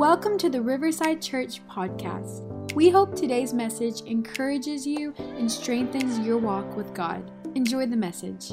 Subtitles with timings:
[0.00, 2.72] Welcome to the Riverside Church podcast.
[2.72, 7.30] We hope today's message encourages you and strengthens your walk with God.
[7.54, 8.50] Enjoy the message.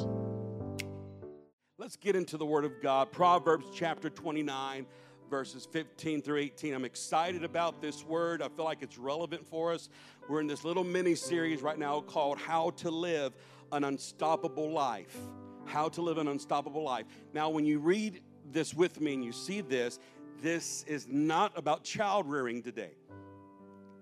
[1.78, 3.12] Let's get into the Word of God.
[3.12, 4.84] Proverbs chapter 29,
[5.30, 6.74] verses 15 through 18.
[6.74, 8.42] I'm excited about this word.
[8.42, 9.88] I feel like it's relevant for us.
[10.28, 13.32] We're in this little mini series right now called How to Live
[13.72, 15.16] an Unstoppable Life.
[15.64, 17.06] How to Live an Unstoppable Life.
[17.32, 18.20] Now, when you read
[18.52, 19.98] this with me and you see this,
[20.40, 22.92] this is not about child rearing today.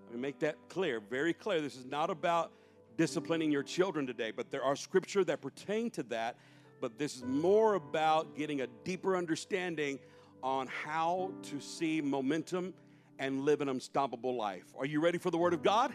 [0.07, 1.61] Let me make that clear, very clear.
[1.61, 2.53] This is not about
[2.97, 6.37] disciplining your children today, but there are scripture that pertain to that.
[6.81, 9.99] But this is more about getting a deeper understanding
[10.43, 12.75] on how to see momentum
[13.19, 14.65] and live an unstoppable life.
[14.79, 15.95] Are you ready for the Word of God?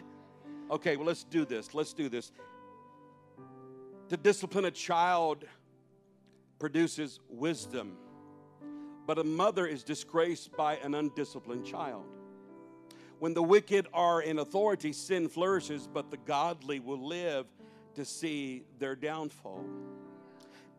[0.70, 1.74] Okay, well, let's do this.
[1.74, 2.32] Let's do this.
[4.08, 5.44] To discipline a child
[6.58, 7.96] produces wisdom
[9.06, 12.04] but a mother is disgraced by an undisciplined child.
[13.18, 17.46] When the wicked are in authority, sin flourishes, but the godly will live
[17.94, 19.64] to see their downfall.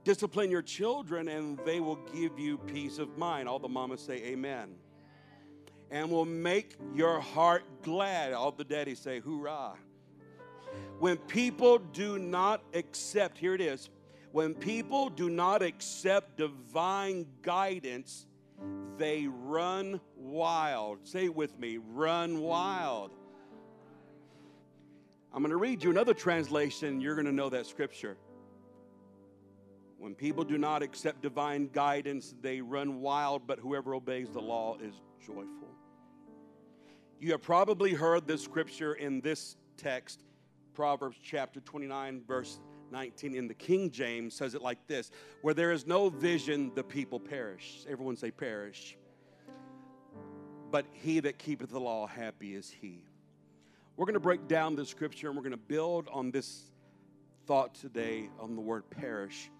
[0.03, 3.47] Discipline your children, and they will give you peace of mind.
[3.47, 4.75] All the mamas say, Amen.
[5.89, 8.33] And will make your heart glad.
[8.33, 9.75] All the daddies say, Hoorah.
[10.99, 13.89] When people do not accept, here it is,
[14.33, 18.25] when people do not accept divine guidance,
[18.97, 20.97] they run wild.
[21.03, 23.11] Say it with me run wild.
[25.31, 26.99] I'm going to read you another translation.
[26.99, 28.17] You're going to know that scripture.
[29.99, 34.77] When people do not accept divine guidance, they run wild, but whoever obeys the law
[34.81, 35.69] is joyful.
[37.19, 40.23] You have probably heard this scripture in this text,
[40.73, 42.59] Proverbs chapter 29, verse
[42.93, 46.83] 19 in the King James says it like this Where there is no vision, the
[46.83, 47.83] people perish.
[47.89, 48.95] Everyone say, perish.
[50.71, 53.03] But he that keepeth the law, happy is he.
[53.97, 56.71] We're going to break down the scripture and we're going to build on this
[57.45, 59.51] thought today on the word perish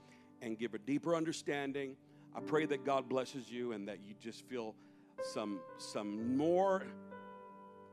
[0.42, 1.96] and give a deeper understanding.
[2.36, 4.74] I pray that God blesses you and that you just feel
[5.22, 6.84] some, some more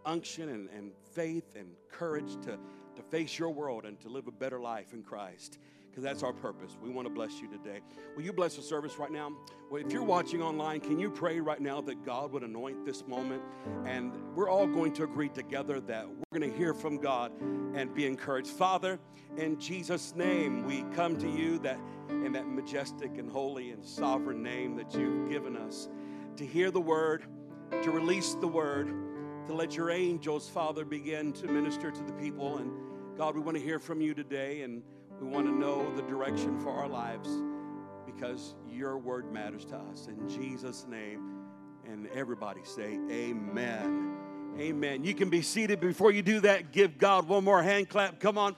[0.07, 2.59] unction and, and faith and courage to
[2.97, 5.59] to face your world and to live a better life in Christ.
[5.91, 6.77] Because that's our purpose.
[6.81, 7.81] We want to bless you today.
[8.15, 9.33] Will you bless the service right now?
[9.71, 13.05] Well, if you're watching online, can you pray right now that God would anoint this
[13.09, 13.43] moment?
[13.85, 17.33] And we're all going to agree together that we're going to hear from God
[17.75, 18.51] and be encouraged.
[18.51, 19.01] Father,
[19.37, 24.45] in Jesus' name, we come to you that in that majestic and holy and sovereign
[24.45, 25.89] name that you've given us
[26.37, 27.25] to hear the word,
[27.83, 28.95] to release the word,
[29.47, 32.71] to let your angels, Father, begin to minister to the people and
[33.17, 34.83] God, we want to hear from you today and
[35.21, 37.29] we want to know the direction for our lives
[38.07, 40.07] because your word matters to us.
[40.07, 41.41] In Jesus' name,
[41.87, 44.17] and everybody say, Amen.
[44.59, 45.05] Amen.
[45.05, 45.81] You can be seated.
[45.81, 48.21] Before you do that, give God one more hand clap.
[48.21, 48.57] Come on.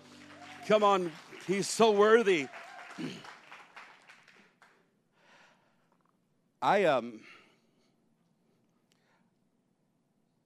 [0.69, 1.11] Come on.
[1.47, 2.47] He's so worthy.
[6.63, 7.19] I um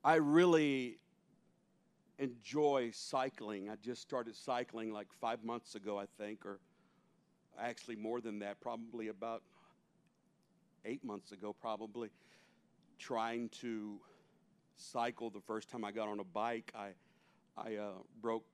[0.06, 0.99] I really
[2.21, 3.69] enjoy cycling.
[3.69, 6.61] I just started cycling like five months ago, I think, or
[7.61, 9.43] actually more than that, probably about
[10.84, 12.11] eight months ago, probably.
[13.00, 13.99] Trying to
[14.77, 16.91] cycle the first time I got on a bike, I,
[17.59, 17.91] I uh,
[18.22, 18.47] broke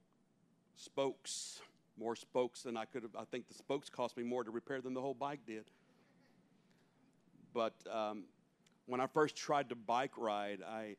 [0.76, 1.60] spokes,
[1.98, 3.14] more spokes than I could have.
[3.14, 5.66] I think the spokes cost me more to repair than the whole bike did.
[7.52, 8.24] But um,
[8.86, 10.96] when I first tried to bike ride, I,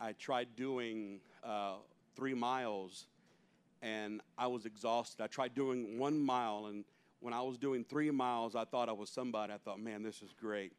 [0.00, 1.76] I tried doing uh,
[2.14, 3.06] three miles
[3.82, 5.22] and I was exhausted.
[5.22, 6.84] I tried doing one mile, and
[7.20, 9.52] when I was doing three miles, I thought I was somebody.
[9.52, 10.72] I thought, man, this is great.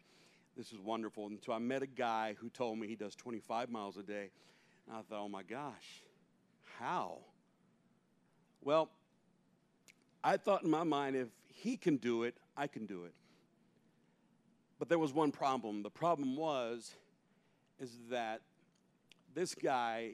[0.57, 1.27] This is wonderful.
[1.27, 4.31] And so I met a guy who told me he does 25 miles a day.
[4.87, 6.03] And I thought, oh my gosh,
[6.77, 7.19] how?
[8.61, 8.89] Well,
[10.23, 13.13] I thought in my mind, if he can do it, I can do it.
[14.77, 15.83] But there was one problem.
[15.83, 16.95] The problem was,
[17.79, 18.41] is that
[19.33, 20.13] this guy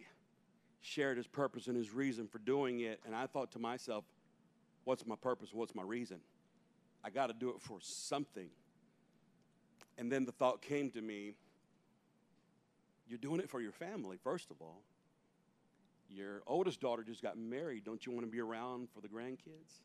[0.81, 2.99] shared his purpose and his reason for doing it.
[3.05, 4.05] And I thought to myself,
[4.83, 5.49] what's my purpose?
[5.53, 6.19] What's my reason?
[7.03, 8.49] I got to do it for something.
[9.97, 11.35] And then the thought came to me
[13.07, 14.81] you're doing it for your family, first of all.
[16.09, 17.83] Your oldest daughter just got married.
[17.83, 19.81] Don't you want to be around for the grandkids?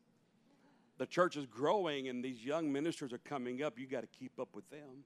[0.98, 3.78] The church is growing and these young ministers are coming up.
[3.78, 5.04] You got to keep up with them.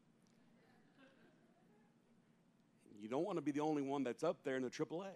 [3.00, 5.14] You don't want to be the only one that's up there in the triple X.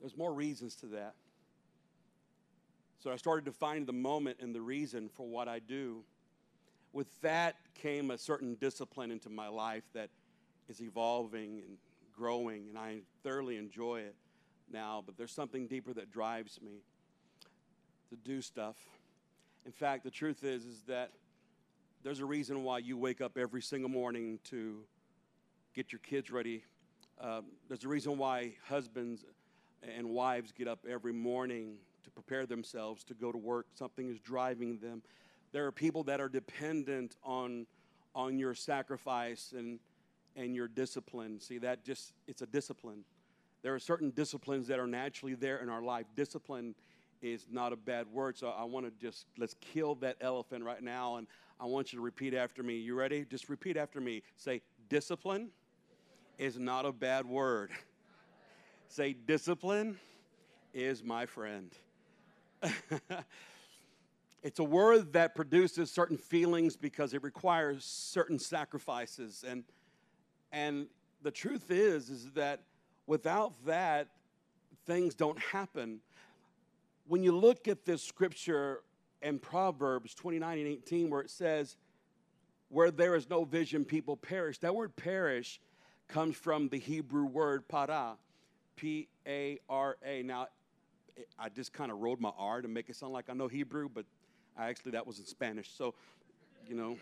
[0.00, 1.14] There's more reasons to that.
[2.98, 6.04] So I started to find the moment and the reason for what I do.
[6.92, 10.10] with that came a certain discipline into my life that
[10.68, 11.78] is evolving and
[12.14, 14.14] growing, and I thoroughly enjoy it
[14.70, 15.02] now.
[15.04, 16.82] But there's something deeper that drives me
[18.10, 18.76] to do stuff.
[19.64, 21.10] In fact, the truth is, is that
[22.02, 24.80] there's a reason why you wake up every single morning to
[25.74, 26.64] get your kids ready.
[27.20, 29.24] Um, there's a reason why husbands
[29.82, 33.66] and wives get up every morning to prepare themselves to go to work.
[33.74, 35.02] Something is driving them.
[35.52, 37.66] There are people that are dependent on
[38.14, 39.78] on your sacrifice and
[40.34, 41.40] and your discipline.
[41.40, 43.04] See that just it's a discipline.
[43.62, 46.06] There are certain disciplines that are naturally there in our life.
[46.16, 46.74] Discipline
[47.20, 48.36] is not a bad word.
[48.36, 51.28] So I want to just let's kill that elephant right now and
[51.62, 52.74] I want you to repeat after me.
[52.74, 53.24] You ready?
[53.30, 54.24] Just repeat after me.
[54.36, 55.50] Say discipline
[56.36, 57.70] is not a bad word.
[58.88, 59.96] Say discipline
[60.74, 61.70] is my friend.
[64.42, 69.62] it's a word that produces certain feelings because it requires certain sacrifices and
[70.50, 70.86] and
[71.22, 72.60] the truth is is that
[73.06, 74.08] without that
[74.86, 76.00] things don't happen
[77.06, 78.82] when you look at this scripture
[79.22, 81.76] in Proverbs 29 and 18, where it says,
[82.68, 85.60] Where there is no vision, people perish, that word perish
[86.08, 88.16] comes from the Hebrew word para,
[88.76, 90.22] P A R A.
[90.22, 90.48] Now,
[91.38, 93.88] I just kind of rolled my R to make it sound like I know Hebrew,
[93.88, 94.04] but
[94.56, 95.70] I actually, that was in Spanish.
[95.76, 95.94] So,
[96.68, 96.96] you know,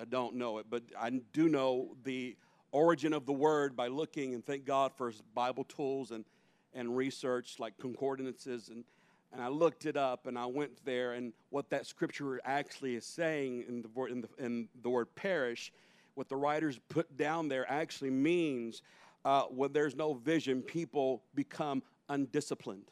[0.00, 2.36] I don't know it, but I do know the
[2.72, 6.24] origin of the word by looking and thank God for Bible tools and
[6.72, 8.84] and research like concordances and
[9.32, 13.04] and I looked it up and I went there and what that scripture actually is
[13.04, 15.72] saying in the, in the, in the word perish,
[16.14, 18.82] what the writers put down there actually means
[19.24, 22.90] uh, when there's no vision, people become undisciplined.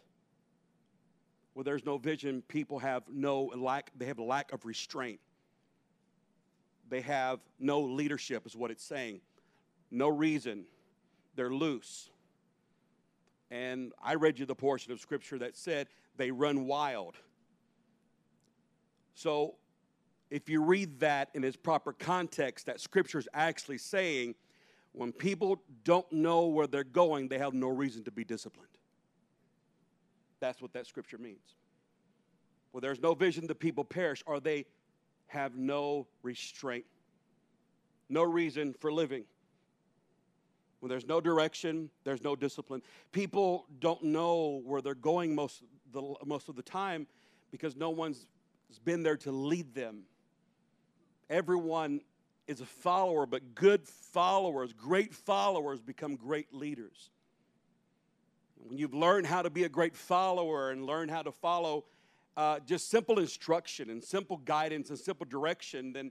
[1.55, 5.19] Where there's no vision, people have no lack, they have a lack of restraint.
[6.89, 9.21] They have no leadership, is what it's saying.
[9.91, 10.65] No reason.
[11.35, 12.11] They're loose.
[13.51, 15.89] And I read you the portion of scripture that said
[16.19, 17.17] they run wild.
[19.15, 19.55] So
[20.31, 24.35] if you read that in its proper context, that scripture is actually saying
[24.93, 28.69] when people don't know where they're going, they have no reason to be disciplined.
[30.41, 31.57] That's what that scripture means.
[32.73, 34.67] Where there's no vision, the people perish, or they
[35.29, 36.85] have no restraint,
[38.09, 39.25] no reason for living.
[40.81, 42.83] When there's no direction, there's no discipline.
[43.11, 45.63] People don't know where they're going most
[45.93, 47.07] the, most of the time
[47.51, 48.27] because no one's
[48.85, 50.03] been there to lead them.
[51.31, 52.01] Everyone
[52.47, 57.11] is a follower, but good followers, great followers, become great leaders.
[58.57, 61.85] When you've learned how to be a great follower and learn how to follow
[62.37, 66.11] uh, just simple instruction and simple guidance and simple direction, then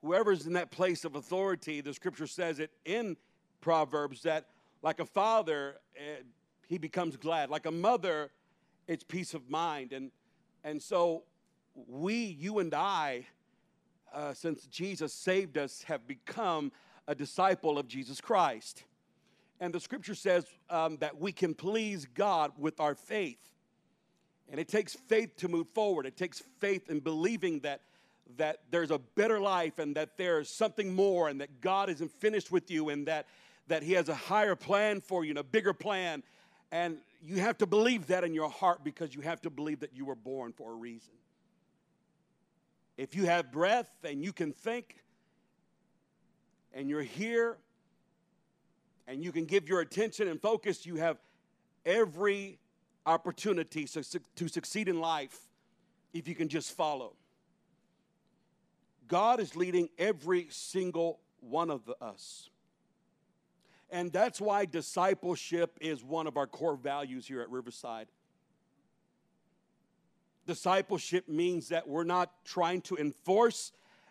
[0.00, 3.16] whoever's in that place of authority, the scripture says it in
[3.60, 4.46] Proverbs that,
[4.82, 6.22] like a father, uh,
[6.68, 7.50] he becomes glad.
[7.50, 8.30] Like a mother,
[8.86, 9.92] it's peace of mind.
[9.92, 10.10] And,
[10.62, 11.24] and so,
[11.88, 13.26] we, you and I,
[14.12, 16.70] uh, since Jesus saved us, have become
[17.06, 18.84] a disciple of Jesus Christ.
[19.60, 23.38] And the scripture says um, that we can please God with our faith.
[24.50, 26.06] And it takes faith to move forward.
[26.06, 27.80] It takes faith in believing that,
[28.36, 32.52] that there's a better life and that there's something more and that God isn't finished
[32.52, 33.26] with you and that
[33.68, 36.22] that He has a higher plan for you and a bigger plan.
[36.70, 39.94] And you have to believe that in your heart because you have to believe that
[39.94, 41.14] you were born for a reason.
[42.98, 45.02] If you have breath and you can think
[46.74, 47.56] and you're here
[49.06, 51.16] and you can give your attention and focus, you have
[51.86, 52.58] every
[53.06, 55.38] opportunity to succeed in life
[56.12, 57.14] if you can just follow.
[59.08, 62.50] God is leading every single one of us.
[63.94, 68.08] And that's why discipleship is one of our core values here at Riverside.
[70.48, 73.70] Discipleship means that we're not trying to enforce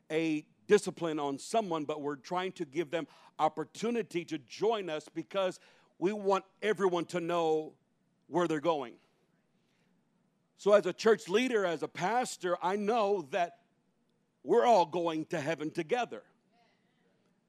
[0.09, 3.07] a discipline on someone, but we're trying to give them
[3.39, 5.59] opportunity to join us because
[5.99, 7.73] we want everyone to know
[8.27, 8.93] where they're going.
[10.55, 13.57] So, as a church leader, as a pastor, I know that
[14.45, 16.23] we're all going to heaven together.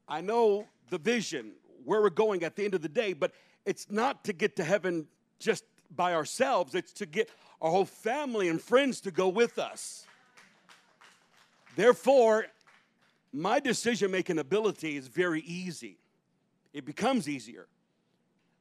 [0.09, 1.53] I know the vision
[1.85, 3.33] where we're going at the end of the day, but
[3.65, 5.07] it's not to get to heaven
[5.39, 5.65] just
[5.95, 10.07] by ourselves, it's to get our whole family and friends to go with us.
[11.77, 12.47] Therefore,
[13.33, 15.99] my decision making ability is very easy.
[16.73, 17.67] It becomes easier.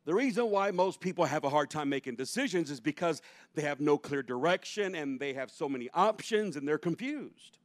[0.06, 3.22] The reason why most people have a hard time making decisions is because
[3.56, 7.58] they have no clear direction and they have so many options and they're confused.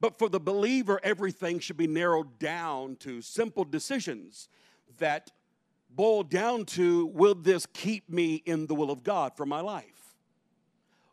[0.00, 4.48] But for the believer, everything should be narrowed down to simple decisions
[4.98, 5.30] that
[5.90, 10.16] boil down to will this keep me in the will of God for my life?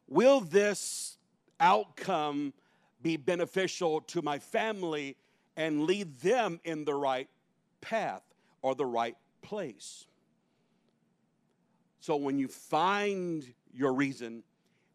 [0.08, 1.17] Will this
[1.60, 2.53] outcome
[3.01, 5.17] be beneficial to my family
[5.58, 7.29] and lead them in the right
[7.82, 8.24] path
[8.62, 10.06] or the right place?
[12.00, 14.44] So when you find your reason,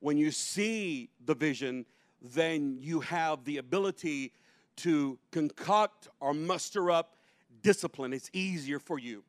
[0.00, 1.84] when you see the vision,
[2.22, 4.32] then you have the ability
[4.76, 7.16] to concoct or muster up
[7.62, 8.12] discipline.
[8.12, 9.24] It's easier for you,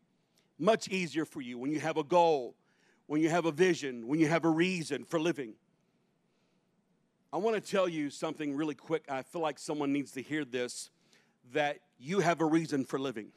[0.59, 2.55] much easier for you when you have a goal,
[3.07, 5.53] when you have a vision, when you have a reason for living.
[7.31, 9.05] I want to tell you something really quick.
[9.09, 10.91] I feel like someone needs to hear this
[11.51, 13.29] that you have a reason for living.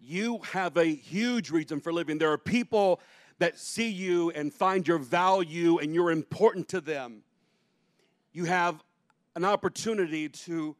[0.00, 2.16] You have a huge reason for living.
[2.18, 3.00] There are people
[3.38, 7.22] that see you and find your value and you're important to them
[8.32, 8.82] you have
[9.36, 10.76] an opportunity to,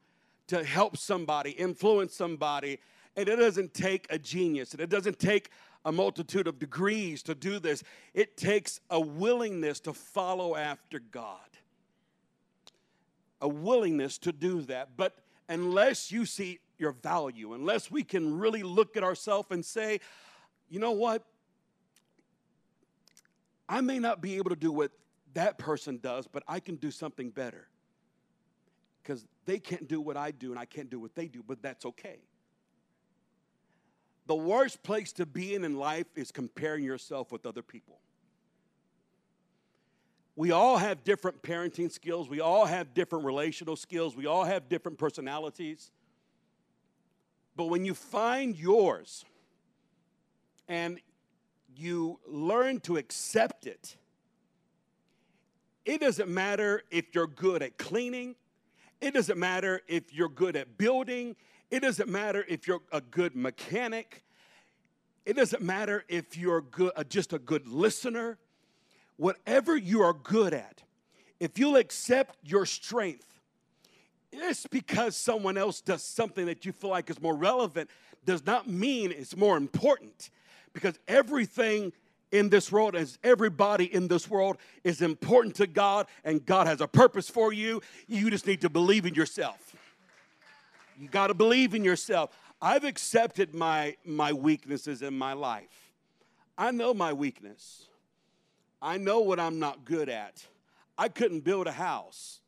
[0.48, 2.78] to help somebody, influence somebody.
[3.16, 5.50] And it doesn't take a genius, and it doesn't take
[5.84, 7.82] a multitude of degrees to do this.
[8.14, 11.38] It takes a willingness to follow after God,
[13.40, 14.90] a willingness to do that.
[14.96, 15.16] But
[15.48, 20.00] unless you see your value, unless we can really look at ourselves and say,
[20.68, 21.24] you know what?
[23.68, 24.90] I may not be able to do what
[25.34, 27.68] that person does, but I can do something better.
[29.02, 31.62] Because they can't do what I do and I can't do what they do, but
[31.62, 32.18] that's okay.
[34.26, 37.98] The worst place to be in in life is comparing yourself with other people.
[40.36, 44.68] We all have different parenting skills, we all have different relational skills, we all have
[44.68, 45.90] different personalities.
[47.56, 49.24] But when you find yours
[50.68, 51.00] and
[51.76, 53.96] you learn to accept it,
[55.84, 58.36] it doesn't matter if you're good at cleaning.
[59.00, 61.36] It doesn't matter if you're good at building.
[61.70, 64.22] It doesn't matter if you're a good mechanic.
[65.24, 68.38] It doesn't matter if you're good, uh, just a good listener.
[69.16, 70.82] Whatever you are good at,
[71.38, 73.40] if you'll accept your strength,
[74.32, 77.90] it's because someone else does something that you feel like is more relevant
[78.24, 80.30] does not mean it's more important
[80.72, 81.92] because everything
[82.32, 86.80] in this world, as everybody in this world is important to God and God has
[86.80, 89.74] a purpose for you, you just need to believe in yourself.
[90.98, 92.30] You got to believe in yourself.
[92.62, 95.92] I've accepted my, my weaknesses in my life.
[96.58, 97.86] I know my weakness.
[98.82, 100.44] I know what I'm not good at.
[100.96, 102.40] I couldn't build a house.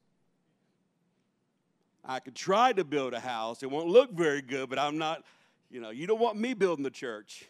[2.05, 3.63] I could try to build a house.
[3.63, 5.25] It won't look very good, but I'm not,
[5.71, 7.47] you know, you don't want me building the church.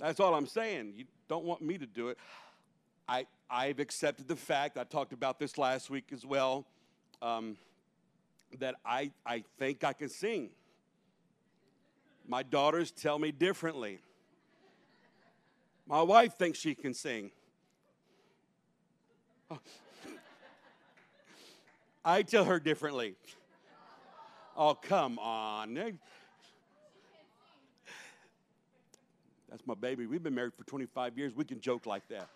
[0.00, 0.94] That's all I'm saying.
[0.96, 2.16] You don't want me to do it.
[3.06, 6.64] I, I've accepted the fact, I talked about this last week as well,
[7.20, 7.58] um,
[8.60, 10.48] that I, I think I can sing.
[12.26, 13.98] My daughters tell me differently.
[15.86, 17.30] My wife thinks she can sing.
[22.04, 23.16] I tell her differently.
[24.56, 25.98] Oh, come on.
[29.50, 30.06] That's my baby.
[30.06, 31.34] We've been married for 25 years.
[31.34, 32.28] We can joke like that.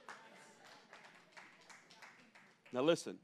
[2.73, 3.19] Now, listen.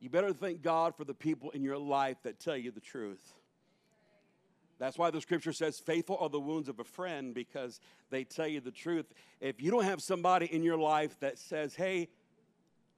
[0.00, 3.22] You better thank God for the people in your life that tell you the truth.
[4.80, 7.78] That's why the scripture says, Faithful are the wounds of a friend because
[8.10, 9.06] they tell you the truth.
[9.40, 12.08] If you don't have somebody in your life that says, Hey,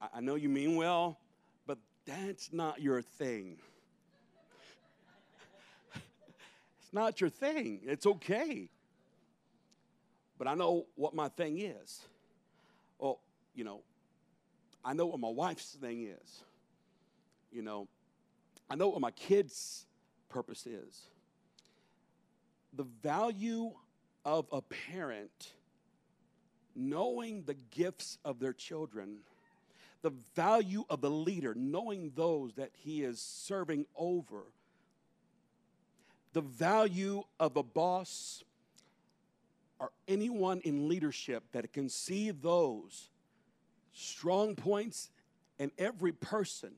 [0.01, 1.19] I know you mean well,
[1.67, 3.57] but that's not your thing.
[5.95, 7.81] it's not your thing.
[7.83, 8.71] It's okay
[10.37, 12.01] but I know what my thing is.
[12.99, 13.19] Well,
[13.53, 13.81] you know,
[14.83, 16.43] I know what my wife's thing is.
[17.51, 17.87] You know,
[18.69, 19.85] I know what my kids'
[20.29, 21.01] purpose is.
[22.73, 23.71] The value
[24.25, 25.53] of a parent
[26.75, 29.19] knowing the gifts of their children,
[30.01, 34.43] the value of the leader knowing those that he is serving over,
[36.33, 38.43] the value of a boss
[39.79, 43.09] or anyone in leadership that can see those
[43.93, 45.09] strong points
[45.59, 46.71] and every person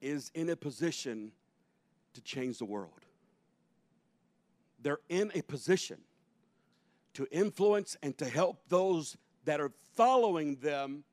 [0.00, 1.32] is in a position
[2.14, 2.92] to change the world.
[4.80, 5.98] They're in a position
[7.14, 11.04] to influence and to help those that are following them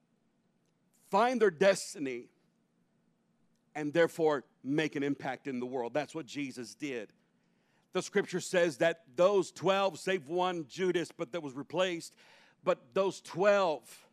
[1.10, 2.28] find their destiny
[3.74, 5.94] and therefore make an impact in the world.
[5.94, 7.10] That's what Jesus did
[7.96, 12.14] the scripture says that those 12, save one, Judas, but that was replaced,
[12.62, 14.06] but those 12,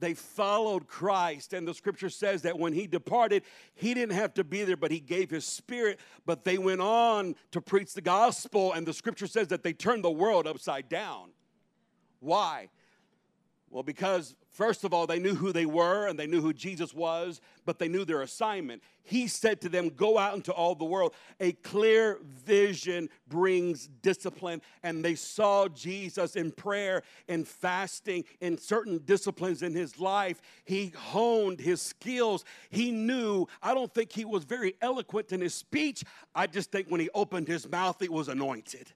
[0.00, 1.52] They followed Christ.
[1.52, 3.42] And the scripture says that when he departed,
[3.74, 6.00] he didn't have to be there, but he gave his spirit.
[6.26, 8.72] But they went on to preach the gospel.
[8.72, 11.30] And the scripture says that they turned the world upside down.
[12.20, 12.70] Why?
[13.70, 16.94] Well, because first of all, they knew who they were and they knew who Jesus
[16.94, 18.82] was, but they knew their assignment.
[19.02, 21.14] He said to them, Go out into all the world.
[21.40, 24.62] A clear vision brings discipline.
[24.82, 30.40] And they saw Jesus in prayer and fasting in certain disciplines in his life.
[30.64, 32.44] He honed his skills.
[32.70, 36.04] He knew, I don't think he was very eloquent in his speech.
[36.34, 38.92] I just think when he opened his mouth, it was anointed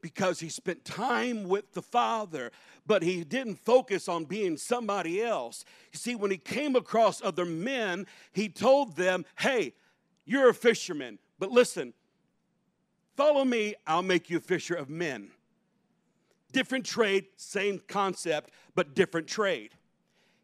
[0.00, 2.50] because he spent time with the Father,
[2.86, 5.64] but he didn't focus on being somebody else.
[5.92, 9.74] You see, when he came across other men, he told them, Hey,
[10.24, 11.92] you're a fisherman, but listen,
[13.16, 15.30] follow me, I'll make you a fisher of men.
[16.52, 19.70] Different trade, same concept, but different trade.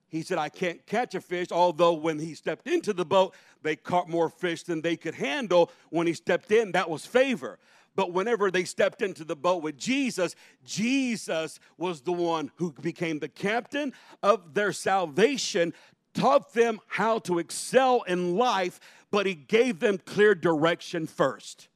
[0.09, 3.75] He said, I can't catch a fish, although when he stepped into the boat, they
[3.75, 5.71] caught more fish than they could handle.
[5.91, 7.59] When he stepped in, that was favor.
[7.97, 13.19] But whenever they stepped into the boat with Jesus, Jesus was the one who became
[13.19, 15.73] the captain of their salvation,
[16.13, 18.79] taught them how to excel in life,
[19.11, 21.69] but he gave them clear direction first.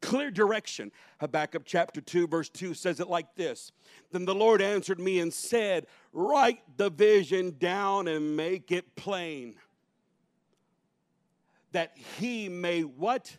[0.00, 0.90] Clear direction.
[1.20, 3.70] Habakkuk chapter 2, verse 2 says it like this
[4.12, 9.56] Then the Lord answered me and said, Write the vision down and make it plain,
[11.72, 13.36] that he may what?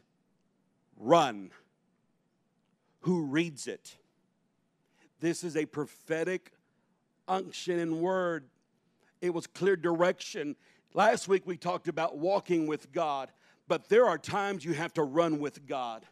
[0.95, 1.49] Run
[3.03, 3.95] who reads it.
[5.19, 6.51] This is a prophetic
[7.27, 8.45] unction and word.
[9.21, 10.55] It was clear direction.
[10.93, 13.31] Last week we talked about walking with God,
[13.67, 16.05] but there are times you have to run with God.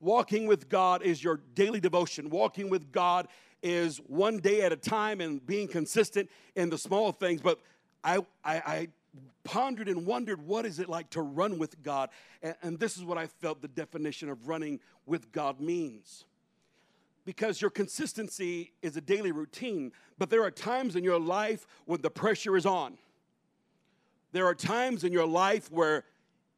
[0.00, 2.28] Walking with God is your daily devotion.
[2.28, 3.28] Walking with God
[3.62, 7.40] is one day at a time and being consistent in the small things.
[7.40, 7.60] But
[8.04, 8.88] I, I, I
[9.44, 12.10] pondered and wondered what is it like to run with God?
[12.42, 16.24] And, and this is what I felt the definition of running with God means.
[17.24, 22.00] Because your consistency is a daily routine, but there are times in your life when
[22.00, 22.98] the pressure is on.
[24.32, 26.04] There are times in your life where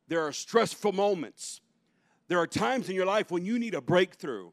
[0.09, 1.61] there are stressful moments.
[2.29, 4.51] There are times in your life when you need a breakthrough.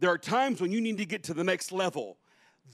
[0.00, 2.18] There are times when you need to get to the next level.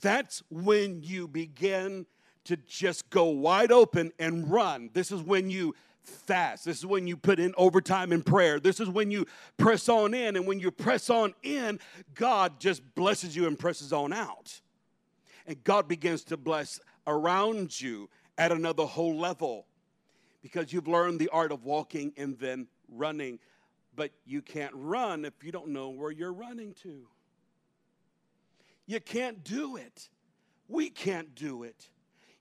[0.01, 2.07] That's when you begin
[2.45, 4.91] to just go wide open and run.
[4.93, 6.65] This is when you fast.
[6.65, 8.61] This is when you put in overtime in prayer.
[8.61, 9.27] This is when you
[9.57, 10.37] press on in.
[10.37, 11.81] And when you press on in,
[12.15, 14.61] God just blesses you and presses on out.
[15.47, 19.67] And God begins to bless around you at another whole level
[20.43, 23.39] because you've learned the art of walking and then running.
[23.97, 27.07] But you can't run if you don't know where you're running to.
[28.87, 30.09] You can't do it.
[30.69, 31.89] We can't do it.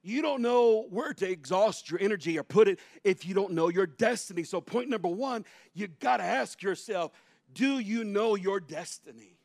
[0.04, 3.70] You don't know where to exhaust your energy or put it if you don't know
[3.70, 4.44] your destiny.
[4.44, 7.12] So, point number one, you got to ask yourself
[7.54, 9.38] do you know your destiny?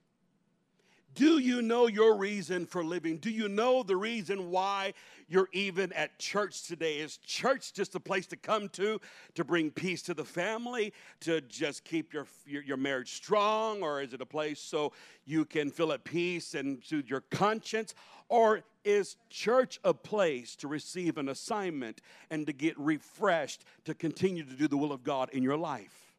[1.14, 3.16] Do you know your reason for living?
[3.16, 4.94] Do you know the reason why
[5.26, 6.98] you're even at church today?
[6.98, 9.00] Is church just a place to come to
[9.34, 13.82] to bring peace to the family, to just keep your, your, your marriage strong?
[13.82, 14.92] Or is it a place so
[15.24, 17.94] you can feel at peace and soothe your conscience?
[18.28, 24.44] Or is church a place to receive an assignment and to get refreshed to continue
[24.44, 26.14] to do the will of God in your life?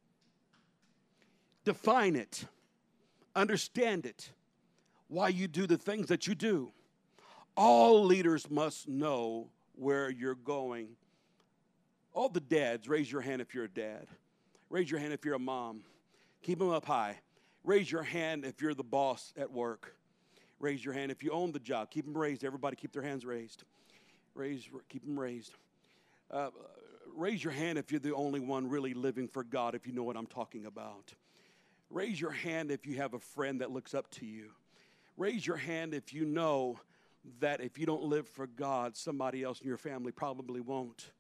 [1.64, 2.46] Define it,
[3.36, 4.32] understand it,
[5.10, 6.72] why you do the things that you do.
[7.58, 10.96] All leaders must know where you're going.
[12.14, 14.08] All the dads, raise your hand if you're a dad.
[14.70, 15.82] Raise your hand if you're a mom.
[16.42, 17.20] Keep them up high.
[17.66, 19.94] Raise your hand if you're the boss at work
[20.60, 21.12] raise your hand.
[21.12, 22.44] If you own the job, keep them raised.
[22.44, 23.64] Everybody keep their hands raised.
[24.36, 25.54] Raise, keep them raised.
[26.30, 26.50] Uh,
[27.16, 30.04] raise your hand if you're the only one really living for God, if you know
[30.04, 31.14] what I'm talking about.
[31.90, 34.52] Raise your hand if you have a friend that looks up to you.
[35.20, 36.80] Raise your hand if you know
[37.42, 41.12] that if you don't live for God, somebody else in your family probably won't.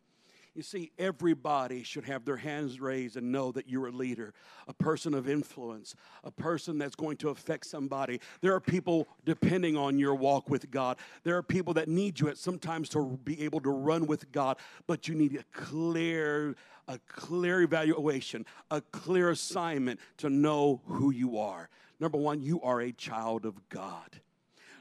[0.59, 4.33] You see, everybody should have their hands raised and know that you're a leader,
[4.67, 5.95] a person of influence,
[6.25, 8.19] a person that's going to affect somebody.
[8.41, 10.97] There are people depending on your walk with God.
[11.23, 14.57] There are people that need you at sometimes to be able to run with God,
[14.85, 16.57] but you need a clear
[16.89, 21.69] a clear evaluation, a clear assignment to know who you are.
[22.01, 24.19] Number 1, you are a child of God.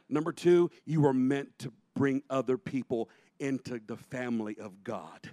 [0.08, 5.30] Number 2, you are meant to bring other people into the family of God.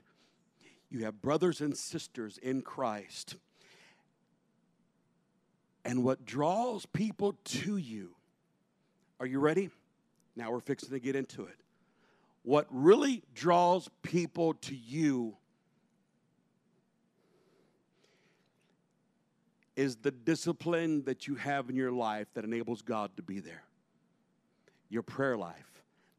[0.95, 3.35] You have brothers and sisters in Christ.
[5.83, 8.11] And what draws people to you,
[9.19, 9.71] are you ready?
[10.37, 11.57] Now we're fixing to get into it.
[12.43, 15.35] what really draws people to you
[19.75, 23.65] is the discipline that you have in your life that enables God to be there.
[24.87, 25.74] Your prayer life.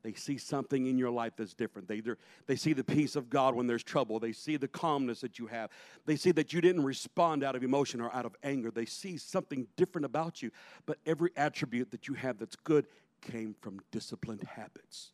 [0.06, 1.88] They see something in your life that's different.
[1.88, 2.00] They,
[2.46, 4.20] they see the peace of God when there's trouble.
[4.20, 5.68] They see the calmness that you have.
[6.04, 8.70] They see that you didn't respond out of emotion or out of anger.
[8.70, 10.52] They see something different about you.
[10.86, 12.86] But every attribute that you have that's good
[13.20, 15.10] came from disciplined habits.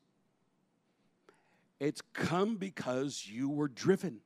[1.81, 4.18] It's come because you were driven.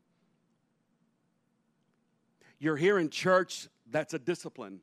[2.59, 4.81] You're here in church, that's a discipline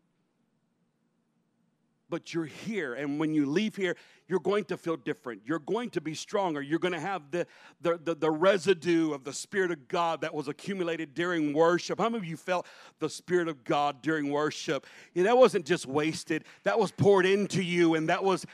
[2.13, 2.93] but you're here.
[2.93, 3.95] And when you leave here,
[4.27, 5.41] you're going to feel different.
[5.47, 6.61] You're going to be stronger.
[6.61, 7.47] You're going to have the,
[7.81, 11.97] the, the, the, residue of the Spirit of God that was accumulated during worship.
[11.97, 12.67] How many of you felt
[12.99, 14.85] the Spirit of God during worship?
[15.15, 18.45] Yeah, that wasn't just wasted, that was poured into you, and that was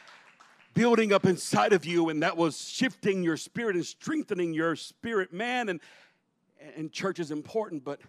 [0.73, 5.33] building up inside of you, and that was shifting your spirit and strengthening your spirit,
[5.33, 5.67] man.
[5.67, 5.81] And,
[6.77, 7.99] and church is important, but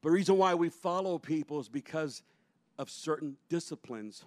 [0.00, 2.22] the reason why we follow people is because
[2.78, 4.24] of certain disciplines.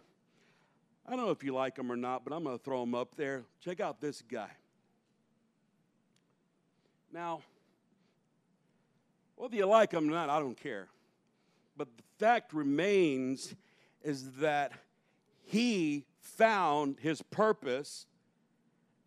[1.07, 2.93] I don't know if you like them or not, but I'm going to throw them
[2.93, 3.43] up there.
[3.61, 4.51] Check out this guy.
[7.13, 7.41] Now,
[9.35, 10.87] whether you like him or not, I don't care.
[11.75, 13.55] But the fact remains
[14.03, 14.71] is that
[15.43, 18.05] he found his purpose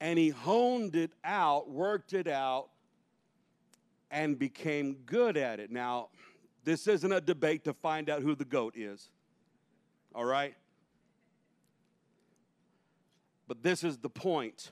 [0.00, 2.68] and he honed it out, worked it out,
[4.10, 5.70] and became good at it.
[5.70, 6.08] Now,
[6.64, 9.10] this isn't a debate to find out who the goat is
[10.14, 10.54] all right?
[13.46, 14.70] But this is the point.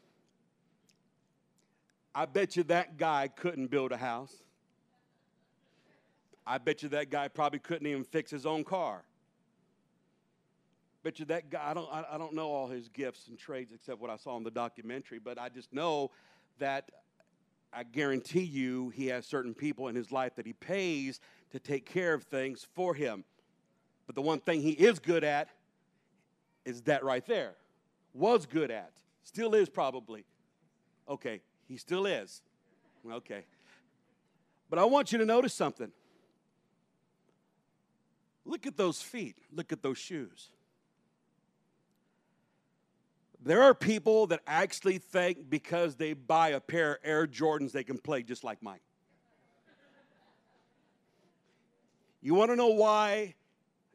[2.14, 4.34] I bet you that guy couldn't build a house.
[6.46, 9.04] I bet you that guy probably couldn't even fix his own car.
[11.02, 14.00] Bet you that guy, I don't, I don't know all his gifts and trades except
[14.00, 16.10] what I saw in the documentary, but I just know
[16.58, 16.90] that
[17.72, 21.86] I guarantee you he has certain people in his life that he pays to take
[21.86, 23.24] care of things for him.
[24.06, 25.48] But the one thing he is good at
[26.64, 27.54] is that right there.
[28.14, 28.92] Was good at.
[29.24, 30.24] Still is probably.
[31.08, 32.42] Okay, he still is.
[33.10, 33.44] Okay.
[34.68, 35.90] But I want you to notice something.
[38.44, 39.36] Look at those feet.
[39.52, 40.50] Look at those shoes.
[43.44, 47.82] There are people that actually think because they buy a pair of Air Jordans, they
[47.82, 48.82] can play just like Mike.
[52.20, 53.34] You want to know why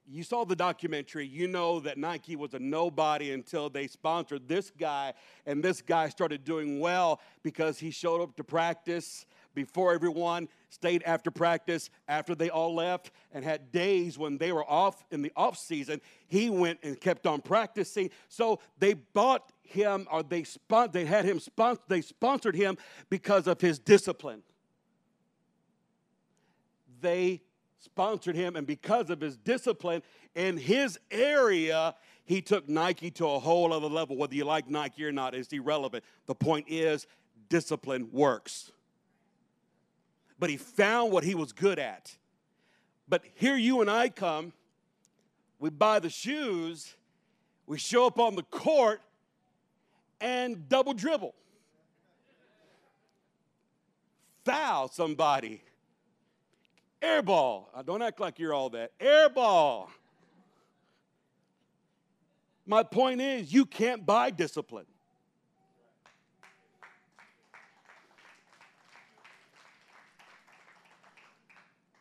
[0.10, 4.72] you saw the documentary, you know that Nike was a nobody until they sponsored this
[4.72, 5.13] guy,
[5.46, 11.02] and this guy started doing well because he showed up to practice before everyone, stayed
[11.04, 15.32] after practice, after they all left, and had days when they were off in the
[15.36, 16.00] off season.
[16.28, 18.12] He went and kept on practicing.
[18.30, 22.78] So they bought him, or they spon- they had him sponsor, they sponsored him
[23.10, 24.43] because of his discipline.
[27.02, 27.41] They
[27.79, 30.01] sponsored him, and because of his discipline
[30.35, 34.17] in his area, he took Nike to a whole other level.
[34.17, 36.03] Whether you like Nike or not is irrelevant.
[36.25, 37.07] The point is,
[37.49, 38.71] discipline works.
[40.39, 42.15] But he found what he was good at.
[43.07, 44.53] But here you and I come,
[45.59, 46.93] we buy the shoes,
[47.65, 49.01] we show up on the court,
[50.19, 51.33] and double dribble.
[54.43, 55.61] Foul somebody
[57.01, 57.65] Airball.
[57.73, 58.97] Uh, don't act like you're all that.
[58.99, 59.88] Airball.
[62.65, 64.86] My point is, you can't buy discipline.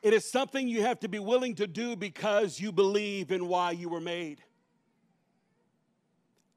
[0.02, 3.72] It is something you have to be willing to do because you believe in why
[3.72, 4.40] you were made.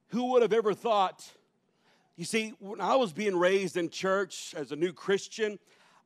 [0.09, 1.27] Who would have ever thought?
[2.15, 5.57] You see, when I was being raised in church as a new Christian,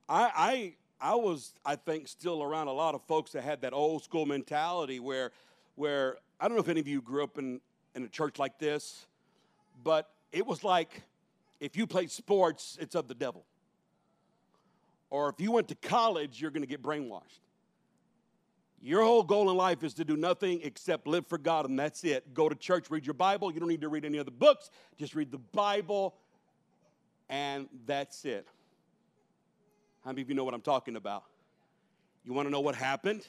[0.07, 4.05] I, I was, I think, still around a lot of folks that had that old
[4.05, 5.31] school mentality where,
[5.75, 7.59] where I don't know if any of you grew up in,
[7.93, 9.05] in a church like this,
[9.83, 11.03] but it was like
[11.59, 13.43] if you played sports, it's of the devil.
[15.09, 17.41] Or if you went to college, you're going to get brainwashed.
[18.81, 22.05] Your whole goal in life is to do nothing except live for God, and that's
[22.05, 22.33] it.
[22.33, 23.51] Go to church, read your Bible.
[23.51, 26.15] You don't need to read any other books, just read the Bible,
[27.29, 28.47] and that's it.
[30.03, 31.23] How many of you know what I'm talking about?
[32.25, 33.25] You want to know what happened?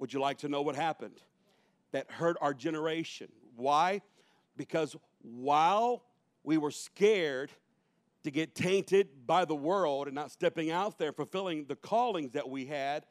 [0.00, 1.20] Would you like to know what happened?
[1.92, 3.28] That hurt our generation.
[3.56, 4.02] Why?
[4.56, 6.02] Because while
[6.42, 7.52] we were scared
[8.24, 12.48] to get tainted by the world and not stepping out there, fulfilling the callings that
[12.48, 13.06] we had,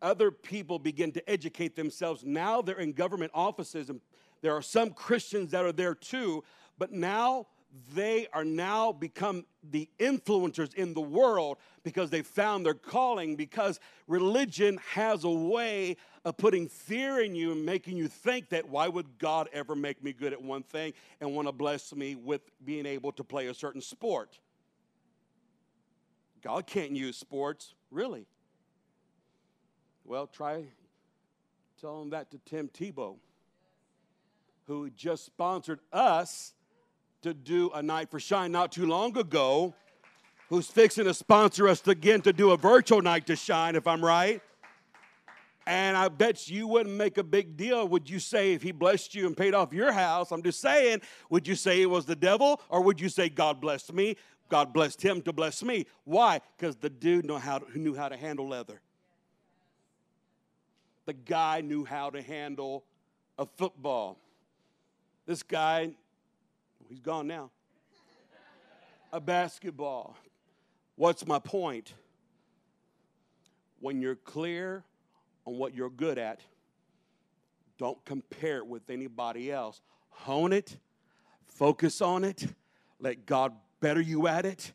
[0.00, 2.24] other people begin to educate themselves.
[2.24, 4.00] Now they're in government offices, and
[4.40, 6.44] there are some Christians that are there too,
[6.78, 7.48] but now
[7.94, 13.78] they are now become the influencers in the world because they found their calling because
[14.08, 18.88] religion has a way of putting fear in you and making you think that why
[18.88, 22.42] would god ever make me good at one thing and want to bless me with
[22.64, 24.38] being able to play a certain sport?
[26.42, 28.26] God can't use sports really.
[30.04, 30.64] Well try
[31.80, 33.16] telling that to tim tebow
[34.66, 36.54] who just sponsored us
[37.22, 39.74] to do a night to shine not too long ago,
[40.48, 44.04] who's fixing to sponsor us again to do a virtual night to shine, if I'm
[44.04, 44.40] right.
[45.66, 47.86] And I bet you wouldn't make a big deal.
[47.86, 50.32] Would you say if he blessed you and paid off your house?
[50.32, 53.60] I'm just saying, would you say it was the devil or would you say God
[53.60, 54.16] blessed me?
[54.48, 55.86] God blessed him to bless me.
[56.04, 56.40] Why?
[56.56, 58.80] Because the dude know how to, knew how to handle leather.
[61.06, 62.84] The guy knew how to handle
[63.38, 64.18] a football.
[65.26, 65.90] This guy
[66.90, 67.52] He's gone now.
[69.12, 70.16] a basketball.
[70.96, 71.94] What's my point?
[73.78, 74.82] When you're clear
[75.46, 76.40] on what you're good at,
[77.78, 79.80] don't compare it with anybody else.
[80.10, 80.78] Hone it,
[81.46, 82.48] focus on it,
[82.98, 84.72] let God better you at it.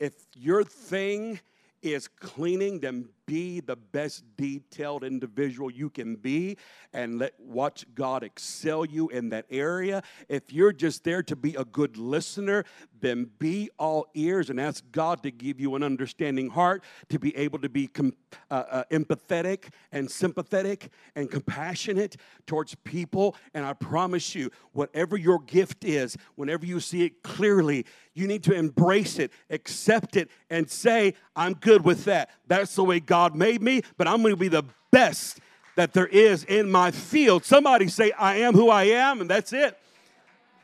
[0.00, 1.38] If your thing
[1.82, 6.56] is cleaning, then be the best detailed individual you can be
[6.94, 10.02] and let watch God excel you in that area.
[10.30, 12.64] If you're just there to be a good listener,
[13.00, 17.36] then be all ears and ask God to give you an understanding heart to be
[17.36, 18.14] able to be com-
[18.50, 23.36] uh, uh, empathetic and sympathetic and compassionate towards people.
[23.52, 28.42] And I promise you, whatever your gift is, whenever you see it clearly, you need
[28.44, 32.30] to embrace it, accept it, and say, I'm good with that.
[32.48, 35.40] That's the way God made me, but I'm going to be the best
[35.74, 37.44] that there is in my field.
[37.44, 39.76] Somebody say, I am who I am, and that's it.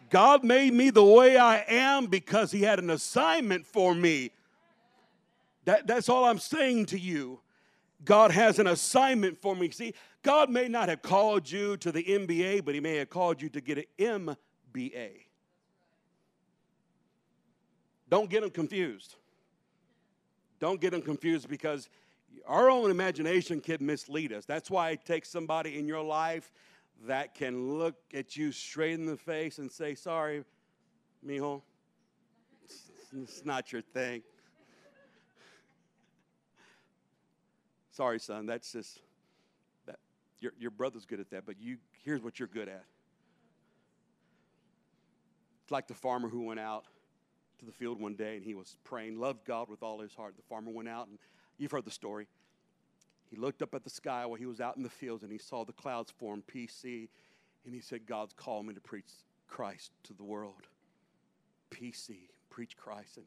[0.08, 4.30] God made me the way I am because He had an assignment for me.
[5.64, 7.40] That, that's all I'm saying to you.
[8.04, 9.68] God has an assignment for me.
[9.70, 13.42] See, God may not have called you to the NBA, but He may have called
[13.42, 14.36] you to get an
[14.76, 15.10] MBA.
[18.08, 19.16] Don't get them confused.
[20.60, 21.88] Don't get them confused because
[22.46, 24.44] our own imagination can mislead us.
[24.44, 26.52] That's why it takes somebody in your life
[27.06, 30.44] that can look at you straight in the face and say, Sorry,
[31.26, 31.62] mijo,
[32.64, 34.22] it's, it's not your thing.
[37.90, 39.00] Sorry, son, that's just
[39.86, 39.98] that
[40.40, 42.84] your, your brother's good at that, but you here's what you're good at.
[45.62, 46.84] It's like the farmer who went out
[47.60, 50.36] to the field one day and he was praying, loved God with all his heart.
[50.36, 51.18] The farmer went out and
[51.58, 52.26] you've heard the story.
[53.30, 55.38] He looked up at the sky while he was out in the fields and he
[55.38, 57.08] saw the clouds form PC.
[57.64, 59.06] And he said, God's called me to preach
[59.48, 60.68] Christ to the world.
[61.70, 63.16] PC, preach Christ.
[63.16, 63.26] And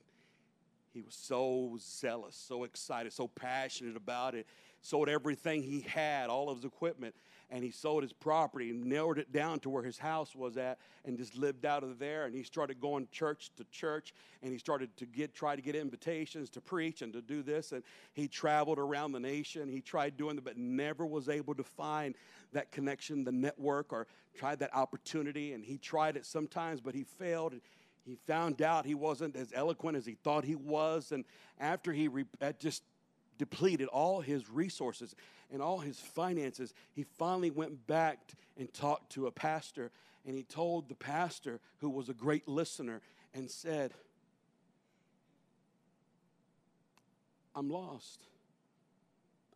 [0.93, 4.47] he was so zealous, so excited, so passionate about it.
[4.81, 7.15] Sold everything he had, all of his equipment
[7.49, 10.79] and he sold his property and narrowed it down to where his house was at
[11.05, 12.25] and just lived out of there.
[12.25, 15.75] And he started going church to church and he started to get try to get
[15.75, 17.71] invitations to preach and to do this.
[17.71, 17.83] And
[18.13, 19.69] he traveled around the nation.
[19.69, 22.15] He tried doing it but never was able to find
[22.51, 25.53] that connection the network or tried that opportunity.
[25.53, 27.53] And he tried it sometimes but he failed.
[28.05, 31.13] He found out he wasn't as eloquent as he thought he was.
[31.13, 31.23] And
[31.59, 32.83] after he re- uh, just
[33.37, 35.15] depleted all his resources
[35.51, 38.19] and all his finances, he finally went back
[38.57, 39.91] and talked to a pastor.
[40.25, 43.01] And he told the pastor, who was a great listener,
[43.33, 43.93] and said,
[47.55, 48.25] I'm lost.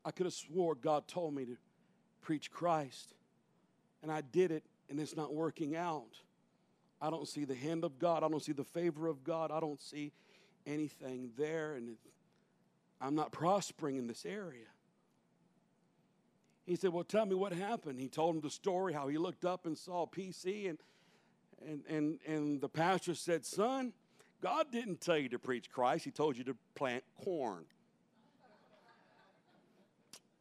[0.03, 1.57] I could have swore God told me to
[2.21, 3.13] preach Christ,
[4.01, 6.17] and I did it, and it's not working out.
[7.01, 8.23] I don't see the hand of God.
[8.23, 9.51] I don't see the favor of God.
[9.51, 10.11] I don't see
[10.65, 11.97] anything there, and
[13.01, 14.67] I'm not prospering in this area.
[16.65, 17.99] He said, Well, tell me what happened.
[17.99, 20.77] He told him the story, how he looked up and saw PC, and,
[21.67, 23.91] and, and, and the pastor said, Son,
[24.41, 27.65] God didn't tell you to preach Christ, He told you to plant corn.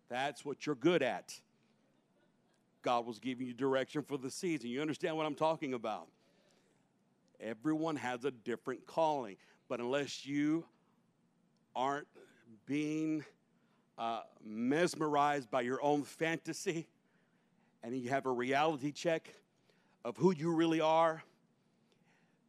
[0.09, 1.39] That's what you're good at.
[2.83, 4.71] God was giving you direction for the season.
[4.71, 6.09] You understand what I'm talking about?
[7.41, 9.37] Everyone has a different calling,
[9.69, 10.65] but unless you
[11.77, 12.09] aren't
[12.67, 13.25] being
[13.99, 16.89] uh, mesmerized by your own fantasy
[17.83, 19.33] and you have a reality check
[20.05, 21.23] of who you really are,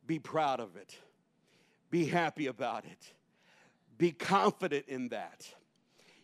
[0.08, 0.96] be proud of it.
[1.90, 3.14] Be happy about it.
[3.98, 5.48] Be confident in that.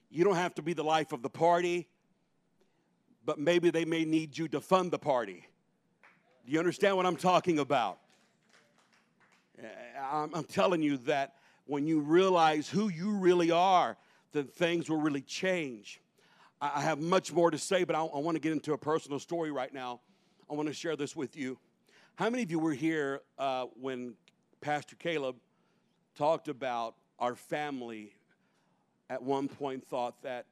[0.09, 1.87] You don't have to be the life of the party,
[3.25, 5.45] but maybe they may need you to fund the party.
[6.45, 7.99] Do you understand what I'm talking about?
[10.01, 11.33] I'm, I'm telling you that
[11.67, 13.97] when you realize who you really are,
[14.31, 16.01] then things will really change.
[16.59, 19.19] I have much more to say, but I, I want to get into a personal
[19.19, 19.99] story right now.
[20.49, 21.59] I want to share this with you.
[22.15, 24.15] How many of you were here uh, when
[24.59, 25.35] Pastor Caleb
[26.15, 28.13] talked about our family
[29.09, 30.45] at one point thought that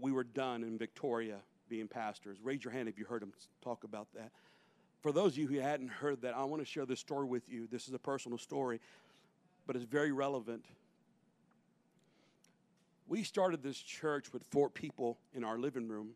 [0.00, 1.36] we were done in Victoria
[1.68, 2.38] being pastors?
[2.42, 4.32] Raise your hand if you heard him talk about that.
[5.00, 7.48] For those of you who hadn't heard that, I want to share this story with
[7.48, 7.68] you.
[7.70, 8.80] This is a personal story,
[9.66, 10.64] but it's very relevant.
[13.08, 16.10] We started this church with four people in our living room,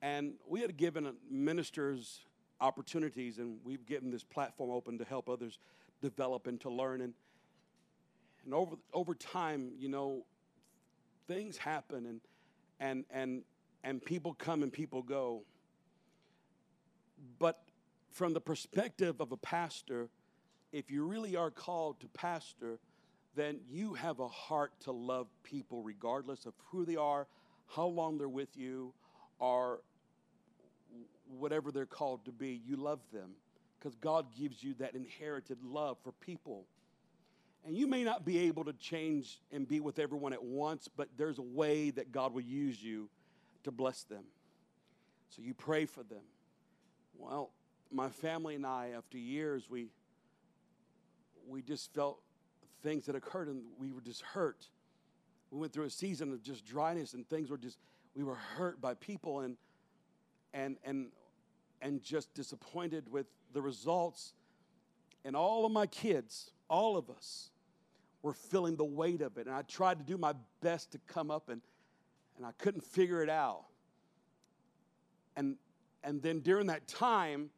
[0.00, 2.20] and we had given ministers
[2.60, 5.58] opportunities, and we've given this platform open to help others
[6.00, 7.00] develop and to learn.
[7.00, 7.14] And,
[8.44, 10.24] and over, over time, you know,
[11.26, 12.20] things happen, and,
[12.80, 13.42] and, and,
[13.84, 15.42] and people come and people go.
[17.38, 17.62] But
[18.10, 20.08] from the perspective of a pastor,
[20.72, 22.78] if you really are called to pastor,
[23.34, 27.26] then you have a heart to love people regardless of who they are,
[27.68, 28.92] how long they're with you,
[29.38, 29.80] or
[31.38, 32.60] whatever they're called to be.
[32.66, 33.30] You love them
[33.78, 36.66] because God gives you that inherited love for people.
[37.64, 41.08] And you may not be able to change and be with everyone at once, but
[41.16, 43.08] there's a way that God will use you
[43.64, 44.24] to bless them.
[45.30, 46.22] So you pray for them.
[47.16, 47.50] Well,
[47.90, 49.88] my family and I, after years, we
[51.46, 52.20] we just felt
[52.82, 54.68] things that occurred and we were just hurt.
[55.50, 57.78] We went through a season of just dryness and things were just
[58.14, 59.56] we were hurt by people and
[60.52, 61.08] and and
[61.80, 64.34] and just disappointed with the results.
[65.24, 67.50] And all of my kids, all of us,
[68.22, 69.46] were feeling the weight of it.
[69.46, 71.60] And I tried to do my best to come up and
[72.36, 73.64] and I couldn't figure it out.
[75.36, 75.56] And
[76.04, 77.50] and then during that time,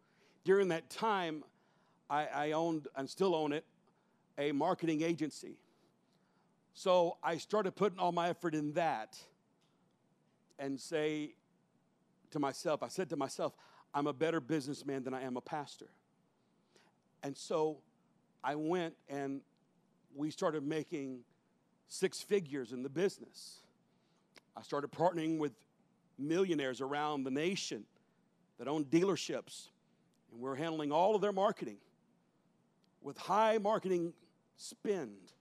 [0.44, 1.44] during that time,
[2.10, 3.64] I, I owned and still own it,
[4.38, 5.56] a marketing agency.
[6.74, 9.16] So I started putting all my effort in that
[10.58, 11.34] and say
[12.32, 13.54] to myself, I said to myself,
[13.94, 15.88] I'm a better businessman than I am a pastor.
[17.22, 17.78] And so
[18.42, 19.40] I went and
[20.14, 21.20] we started making
[21.88, 23.60] six figures in the business.
[24.56, 25.52] I started partnering with
[26.18, 27.84] millionaires around the nation
[28.58, 29.68] that own dealerships,
[30.30, 31.78] and we're handling all of their marketing
[33.02, 34.12] with high marketing
[34.56, 35.32] spend.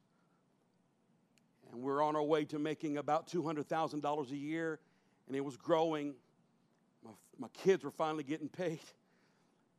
[1.72, 4.80] And we're on our way to making about $200,000 a year,
[5.28, 6.14] and it was growing.
[7.04, 8.80] My, my kids were finally getting paid.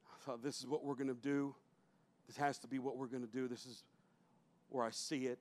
[0.07, 1.55] I thought, this is what we're going to do.
[2.27, 3.47] This has to be what we're going to do.
[3.47, 3.85] This is
[4.70, 5.40] where I see it.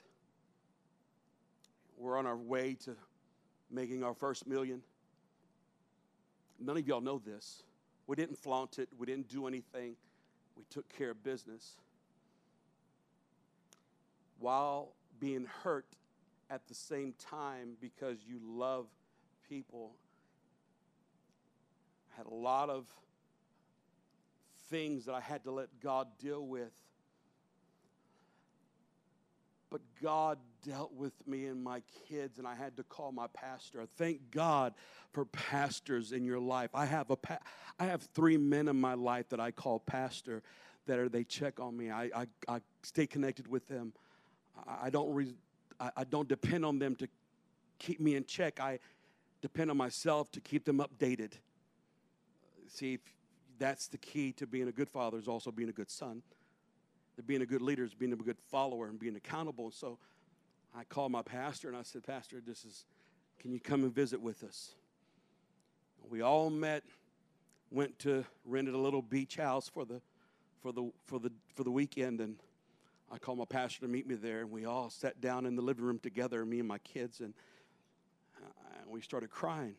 [1.98, 2.96] We're on our way to
[3.72, 4.82] making our first million.
[6.60, 7.64] None of y'all know this.
[8.06, 9.96] We didn't flaunt it, we didn't do anything.
[10.56, 11.78] We took care of business
[14.44, 15.88] while being hurt
[16.50, 18.88] at the same time because you love
[19.48, 19.96] people.
[22.12, 22.86] I had a lot of
[24.70, 26.74] things that I had to let God deal with.
[29.70, 33.88] But God dealt with me and my kids, and I had to call my pastor.
[33.98, 34.74] Thank God
[35.14, 36.70] for pastors in your life.
[36.74, 37.40] I have a pa-
[37.80, 40.44] I have three men in my life that I call pastor.
[40.86, 41.90] That are they check on me.
[41.90, 43.94] I, I, I stay connected with them.
[44.68, 45.34] I don't, re,
[45.80, 47.08] I, don't depend on them to
[47.80, 48.60] keep me in check.
[48.60, 48.80] I
[49.42, 51.34] depend on myself to keep them updated.
[52.68, 53.00] See,
[53.60, 56.22] that's the key to being a good father is also being a good son.
[57.18, 59.72] To being a good leader is being a good follower and being accountable.
[59.72, 60.00] So
[60.76, 62.86] I called my pastor and I said, Pastor, this is,
[63.40, 64.74] can you come and visit with us?
[66.10, 66.84] We all met,
[67.72, 70.02] went to rented a little beach house for the
[70.62, 72.38] for the for the for the weekend and
[73.14, 75.62] I called my pastor to meet me there, and we all sat down in the
[75.62, 77.36] living room together, me and my kids, and,
[78.44, 78.50] uh,
[78.88, 79.76] we started crying.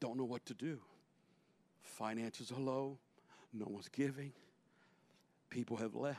[0.00, 0.80] Don't know what to do.
[1.82, 2.98] Finances are low,
[3.52, 4.32] no one's giving,
[5.50, 6.18] people have left.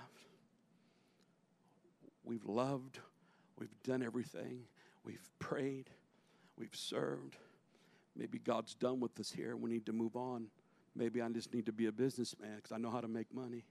[2.24, 3.00] We've loved,
[3.58, 4.66] we've done everything,
[5.04, 5.90] we've prayed,
[6.56, 7.38] we've served.
[8.16, 9.56] Maybe God's done with us here.
[9.58, 10.50] We need to move on.
[10.96, 13.66] Maybe I just need to be a businessman because I know how to make money.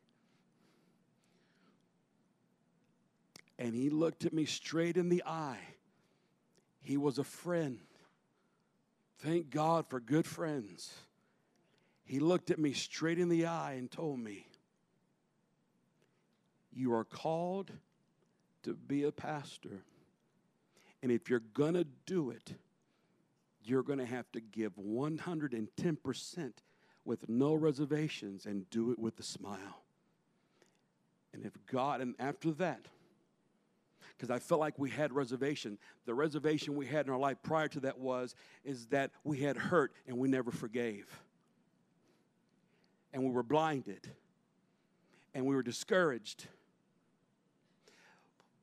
[3.58, 5.60] And he looked at me straight in the eye.
[6.80, 7.78] He was a friend.
[9.18, 10.92] Thank God for good friends.
[12.04, 14.46] He looked at me straight in the eye and told me,
[16.72, 17.70] You are called
[18.64, 19.84] to be a pastor.
[21.02, 22.54] And if you're going to do it,
[23.64, 26.52] you're going to have to give 110%
[27.04, 29.82] with no reservations and do it with a smile.
[31.32, 32.86] And if God, and after that,
[34.22, 35.78] because I felt like we had reservation.
[36.06, 39.56] The reservation we had in our life prior to that was is that we had
[39.56, 41.08] hurt and we never forgave.
[43.12, 44.08] And we were blinded.
[45.34, 46.46] And we were discouraged.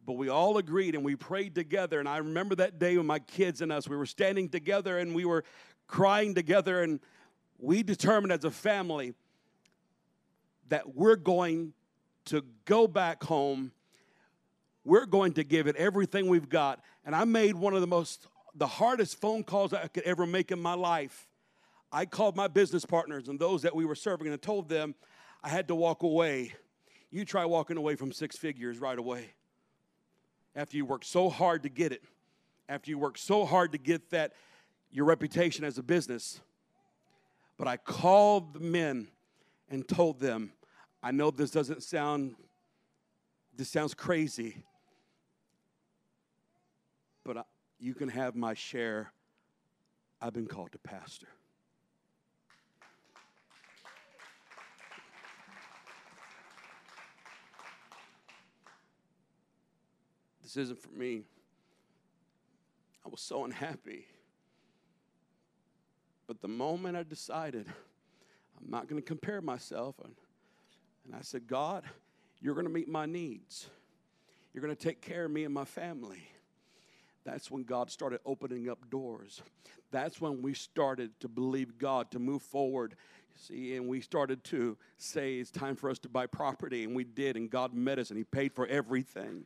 [0.06, 2.00] But we all agreed and we prayed together.
[2.00, 5.14] And I remember that day when my kids and us, we were standing together and
[5.14, 5.44] we were
[5.88, 6.84] crying together.
[6.84, 7.02] And
[7.58, 9.14] we determined as a family
[10.70, 11.74] that we're going
[12.28, 13.74] to go back home.
[14.84, 16.82] We're going to give it everything we've got.
[17.06, 20.52] And I made one of the most, the hardest phone calls I could ever make
[20.52, 21.28] in my life.
[21.92, 24.96] I called my business partners and those that we were serving and I told them
[25.44, 26.54] I had to walk away.
[27.12, 29.34] You try walking away from six figures right away.
[30.56, 32.04] After you work so hard to get it,
[32.68, 34.34] after you work so hard to get that,
[34.92, 36.40] your reputation as a business.
[37.58, 39.08] But I called the men
[39.70, 40.52] and told them,
[41.02, 42.36] I know this doesn't sound,
[43.56, 44.64] this sounds crazy,
[47.30, 47.44] but I,
[47.80, 49.14] you can have my share.
[50.20, 51.28] I've been called to pastor.
[60.42, 61.22] This isn't for me.
[63.06, 64.08] I was so unhappy.
[66.26, 67.68] But the moment I decided
[68.60, 70.16] I'm not going to compare myself, and,
[71.06, 71.84] and I said, God,
[72.42, 73.68] you're going to meet my needs.
[74.52, 76.24] You're going to take care of me and my family.
[77.26, 79.42] That's when God started opening up doors.
[79.92, 82.96] That's when we started to believe God to move forward.
[83.36, 87.06] See, and we started to say it's time for us to buy property, and we
[87.06, 89.46] did, and God met us and He paid for everything.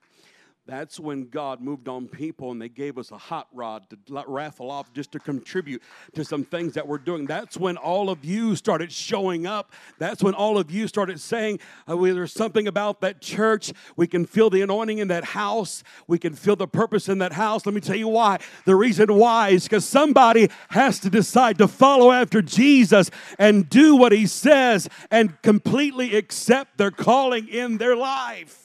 [0.65, 4.71] That's when God moved on people and they gave us a hot rod to raffle
[4.71, 5.83] off just to contribute
[6.13, 7.25] to some things that we're doing.
[7.25, 9.73] That's when all of you started showing up.
[9.99, 13.73] That's when all of you started saying, oh, There's something about that church.
[13.97, 15.83] We can feel the anointing in that house.
[16.07, 17.65] We can feel the purpose in that house.
[17.65, 18.39] Let me tell you why.
[18.63, 23.97] The reason why is because somebody has to decide to follow after Jesus and do
[23.97, 28.62] what he says and completely accept their calling in their life.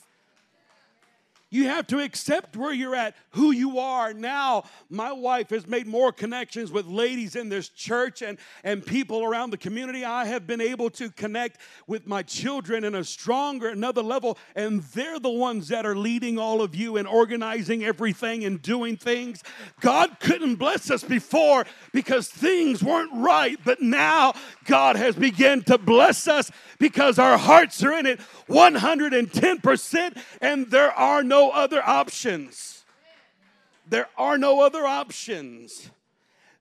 [1.51, 4.13] You have to accept where you're at, who you are.
[4.13, 9.25] Now, my wife has made more connections with ladies in this church and, and people
[9.25, 10.05] around the community.
[10.05, 14.83] I have been able to connect with my children in a stronger, another level, and
[14.83, 19.43] they're the ones that are leading all of you and organizing everything and doing things.
[19.81, 24.35] God couldn't bless us before because things weren't right, but now
[24.67, 30.93] God has begun to bless us because our hearts are in it 110%, and there
[30.93, 32.85] are no no other options.
[33.89, 35.89] There are no other options.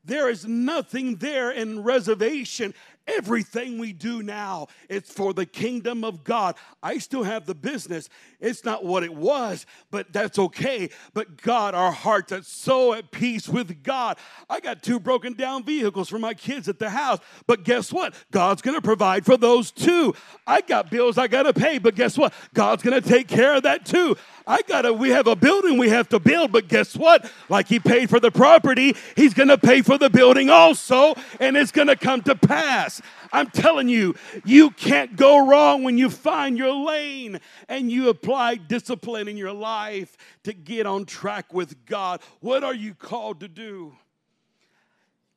[0.05, 2.73] There is nothing there in reservation.
[3.07, 6.55] Everything we do now, it's for the kingdom of God.
[6.83, 8.09] I still have the business.
[8.41, 10.89] It's not what it was, but that's okay.
[11.13, 14.17] But God, our hearts are so at peace with God.
[14.49, 18.13] I got two broken down vehicles for my kids at the house, but guess what?
[18.31, 20.13] God's gonna provide for those too.
[20.45, 22.33] I got bills I gotta pay, but guess what?
[22.53, 24.17] God's gonna take care of that too.
[24.47, 27.29] I gotta, we have a building we have to build, but guess what?
[27.49, 31.71] Like He paid for the property, He's gonna pay for the building also, and it's
[31.71, 33.01] gonna come to pass.
[33.33, 38.55] I'm telling you, you can't go wrong when you find your lane and you apply
[38.55, 42.21] discipline in your life to get on track with God.
[42.39, 43.97] What are you called to do?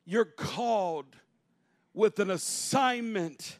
[0.04, 1.16] You're called
[1.94, 3.59] with an assignment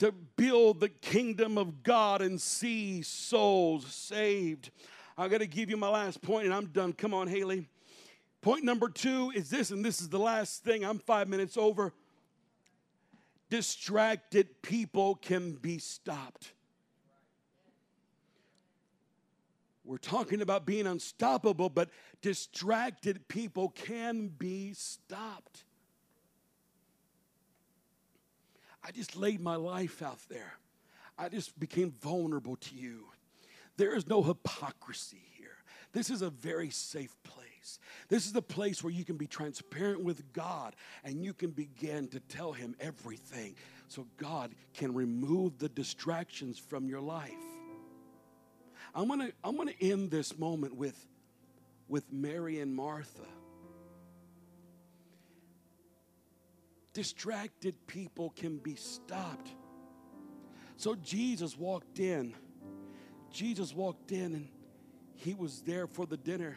[0.00, 4.70] to build the kingdom of God and see souls saved.
[5.16, 6.94] I got to give you my last point and I'm done.
[6.94, 7.68] Come on, Haley.
[8.40, 10.84] Point number two is this, and this is the last thing.
[10.84, 11.92] I'm five minutes over.
[13.50, 16.52] Distracted people can be stopped.
[19.84, 21.90] We're talking about being unstoppable, but
[22.22, 25.64] distracted people can be stopped.
[28.82, 30.54] I just laid my life out there.
[31.18, 33.06] I just became vulnerable to you.
[33.76, 35.56] There is no hypocrisy here.
[35.92, 37.78] This is a very safe place.
[38.08, 42.08] This is a place where you can be transparent with God and you can begin
[42.08, 43.54] to tell Him everything
[43.88, 47.32] so God can remove the distractions from your life.
[48.94, 51.06] I'm gonna, I'm gonna end this moment with,
[51.88, 53.26] with Mary and Martha.
[56.92, 59.48] Distracted people can be stopped.
[60.76, 62.34] So Jesus walked in.
[63.30, 64.48] Jesus walked in and
[65.14, 66.56] he was there for the dinner.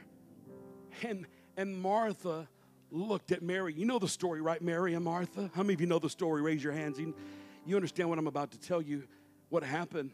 [1.04, 1.28] And,
[1.58, 2.48] and Martha
[2.90, 3.74] looked at Mary.
[3.74, 4.62] You know the story, right?
[4.62, 5.52] Mary and Martha.
[5.54, 6.42] How many of you know the story?
[6.42, 7.00] Raise your hands.
[7.00, 9.04] You, understand what I'm about to tell you,
[9.50, 10.12] what happened.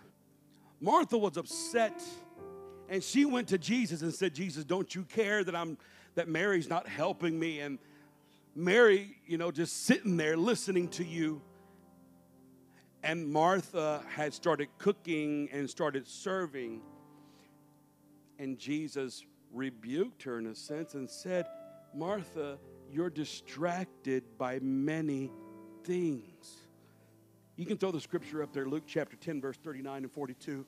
[0.79, 2.01] Martha was upset
[2.89, 5.77] and she went to Jesus and said, Jesus, don't you care that I'm
[6.15, 7.59] that Mary's not helping me?
[7.59, 7.77] And
[8.59, 11.41] Mary, you know, just sitting there listening to you.
[13.01, 16.81] And Martha had started cooking and started serving.
[18.37, 21.45] And Jesus rebuked her in a sense and said,
[21.95, 22.57] Martha,
[22.91, 25.31] you're distracted by many
[25.85, 26.57] things.
[27.55, 30.65] You can throw the scripture up there, Luke chapter 10, verse 39 and 42.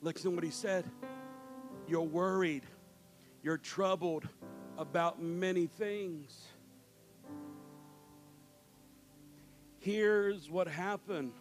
[0.00, 0.84] Listen what he said.
[1.86, 2.64] You're worried,
[3.42, 4.26] you're troubled
[4.78, 6.48] about many things.
[9.84, 11.32] Here's what happened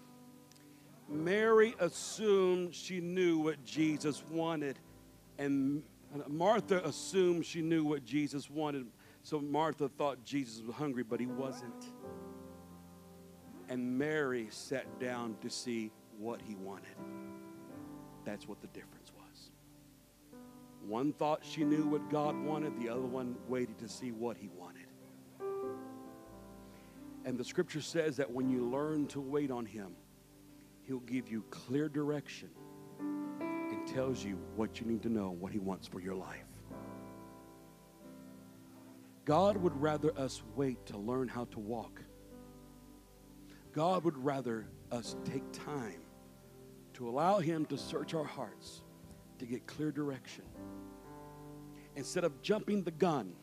[1.07, 4.79] Mary assumed she knew what Jesus wanted,
[5.37, 5.81] and
[6.27, 8.87] Martha assumed she knew what Jesus wanted.
[9.21, 11.93] So Martha thought Jesus was hungry, but he wasn't.
[13.69, 15.89] And Mary sat down to see
[16.19, 16.97] what he wanted.
[18.25, 19.51] That's what the difference was.
[20.85, 24.49] One thought she knew what God wanted, the other one waited to see what he
[24.49, 24.82] wanted.
[27.25, 29.95] And the scripture says that when you learn to wait on him,
[30.83, 32.49] he'll give you clear direction
[32.99, 36.45] and tells you what you need to know, and what he wants for your life.
[39.25, 42.01] God would rather us wait to learn how to walk.
[43.71, 46.01] God would rather us take time
[46.93, 48.81] to allow Him to search our hearts
[49.39, 50.45] to get clear direction.
[51.95, 53.33] Instead of jumping the gun,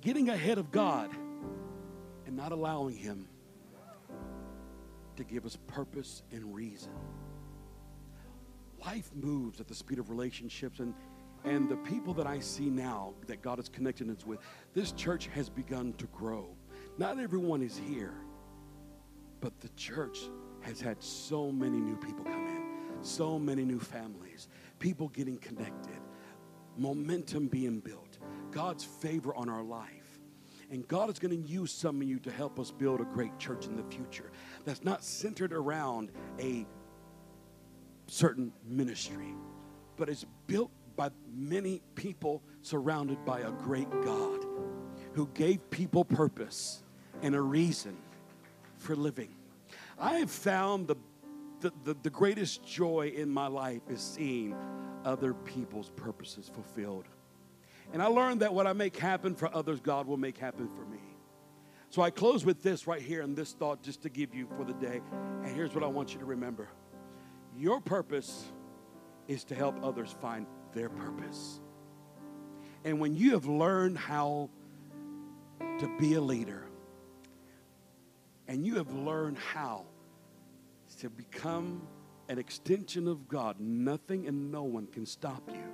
[0.00, 1.10] getting ahead of God,
[2.30, 3.26] and not allowing Him
[5.16, 6.92] to give us purpose and reason.
[8.86, 10.94] Life moves at the speed of relationships, and,
[11.42, 14.38] and the people that I see now that God is connecting us with,
[14.74, 16.54] this church has begun to grow.
[16.98, 18.14] Not everyone is here,
[19.40, 20.20] but the church
[20.60, 22.62] has had so many new people come in,
[23.02, 24.46] so many new families,
[24.78, 25.98] people getting connected,
[26.76, 28.18] momentum being built,
[28.52, 29.99] God's favor on our life.
[30.70, 33.36] And God is going to use some of you to help us build a great
[33.38, 34.30] church in the future
[34.64, 36.64] that's not centered around a
[38.06, 39.34] certain ministry,
[39.96, 44.44] but is built by many people surrounded by a great God
[45.14, 46.82] who gave people purpose
[47.22, 47.96] and a reason
[48.78, 49.34] for living.
[49.98, 50.96] I have found the,
[51.60, 54.54] the, the, the greatest joy in my life is seeing
[55.04, 57.06] other people's purposes fulfilled.
[57.92, 60.84] And I learned that what I make happen for others, God will make happen for
[60.84, 61.00] me.
[61.88, 64.64] So I close with this right here and this thought just to give you for
[64.64, 65.00] the day.
[65.42, 66.68] And here's what I want you to remember
[67.56, 68.44] your purpose
[69.26, 71.60] is to help others find their purpose.
[72.84, 74.50] And when you have learned how
[75.78, 76.64] to be a leader,
[78.46, 79.84] and you have learned how
[81.00, 81.82] to become
[82.28, 85.64] an extension of God, nothing and no one can stop you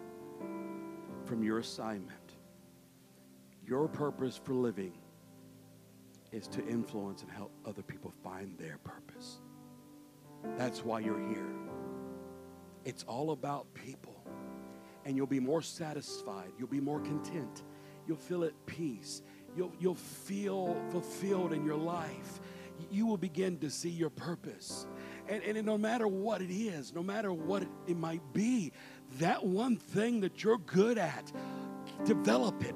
[1.27, 2.37] from your assignment.
[3.67, 4.93] Your purpose for living
[6.33, 9.41] is to influence and help other people find their purpose.
[10.57, 11.57] That's why you're here.
[12.85, 14.15] It's all about people.
[15.05, 16.53] And you'll be more satisfied.
[16.59, 17.65] You'll be more content.
[18.07, 19.23] You'll feel at peace.
[19.57, 22.41] You'll, you'll feel fulfilled in your life.
[22.91, 24.87] You will begin to see your purpose.
[25.29, 28.73] And, and no matter what it is, no matter what it, it might be,
[29.19, 31.33] that one thing that you're good at,
[32.05, 32.75] develop it.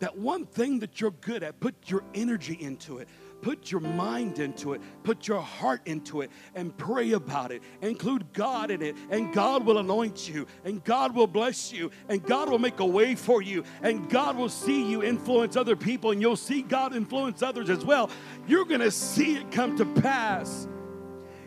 [0.00, 3.08] That one thing that you're good at, put your energy into it.
[3.42, 7.60] Put your mind into it, put your heart into it, and pray about it.
[7.82, 12.22] Include God in it, and God will anoint you, and God will bless you, and
[12.22, 16.12] God will make a way for you, and God will see you influence other people,
[16.12, 18.10] and you'll see God influence others as well.
[18.46, 20.68] You're gonna see it come to pass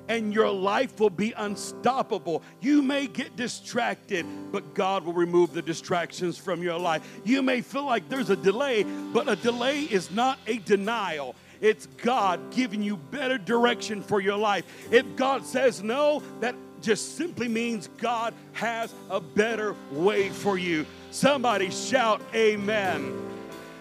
[0.07, 2.43] and your life will be unstoppable.
[2.61, 7.07] You may get distracted, but God will remove the distractions from your life.
[7.23, 11.35] You may feel like there's a delay, but a delay is not a denial.
[11.61, 14.65] It's God giving you better direction for your life.
[14.91, 20.85] If God says no, that just simply means God has a better way for you.
[21.11, 23.13] Somebody shout, Amen.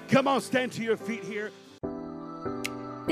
[0.08, 1.50] Come on, stand to your feet here.